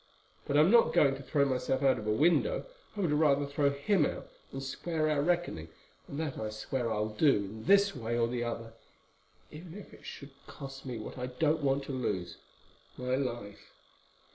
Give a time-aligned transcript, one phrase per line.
[0.47, 2.65] But I am not going to throw myself out of a window;
[2.97, 5.69] I would rather throw him out and square our reckoning,
[6.07, 8.73] and that I swear I'll do, in this way or the other,
[9.51, 13.73] even if it should cost me what I don't want to lose—my life."